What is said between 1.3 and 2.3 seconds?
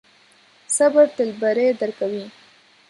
بری درکوي.